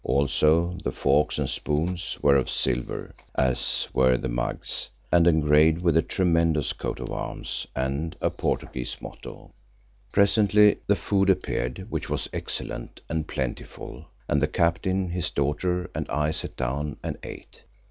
[0.03, 5.95] Also the forks and spoons were of silver, as were the mugs, and engraved with
[5.95, 9.51] a tremendous coat of arms and a Portuguese motto.
[10.11, 16.09] Presently the food appeared, which was excellent and plentiful, and the Captain, his daughter and
[16.09, 17.61] I sat down and ate.